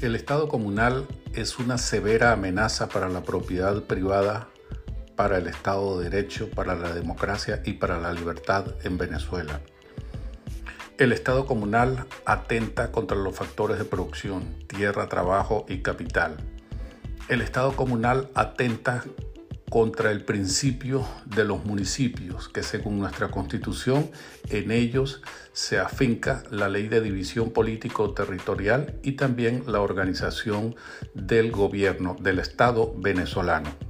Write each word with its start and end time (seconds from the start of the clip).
El 0.00 0.14
Estado 0.14 0.46
comunal 0.46 1.08
es 1.34 1.58
una 1.58 1.76
severa 1.76 2.30
amenaza 2.30 2.88
para 2.88 3.08
la 3.08 3.24
propiedad 3.24 3.82
privada, 3.82 4.46
para 5.16 5.38
el 5.38 5.48
Estado 5.48 5.98
de 5.98 6.08
Derecho, 6.08 6.48
para 6.50 6.76
la 6.76 6.94
democracia 6.94 7.62
y 7.64 7.72
para 7.72 7.98
la 7.98 8.12
libertad 8.12 8.76
en 8.84 8.96
Venezuela. 8.96 9.60
El 10.98 11.10
Estado 11.10 11.46
comunal 11.46 12.06
atenta 12.24 12.92
contra 12.92 13.16
los 13.16 13.34
factores 13.34 13.76
de 13.78 13.84
producción, 13.84 14.54
tierra, 14.68 15.08
trabajo 15.08 15.66
y 15.68 15.82
capital. 15.82 16.36
El 17.28 17.40
Estado 17.40 17.74
comunal 17.74 18.30
atenta 18.36 19.02
contra 19.70 20.10
el 20.10 20.24
principio 20.24 21.06
de 21.26 21.44
los 21.44 21.64
municipios, 21.64 22.48
que 22.48 22.62
según 22.62 22.98
nuestra 22.98 23.30
constitución 23.30 24.10
en 24.50 24.70
ellos 24.70 25.22
se 25.52 25.78
afinca 25.78 26.42
la 26.50 26.68
ley 26.68 26.88
de 26.88 27.00
división 27.00 27.50
político-territorial 27.50 28.98
y 29.02 29.12
también 29.12 29.64
la 29.66 29.80
organización 29.80 30.76
del 31.14 31.50
gobierno 31.50 32.16
del 32.20 32.38
Estado 32.38 32.94
venezolano. 32.96 33.87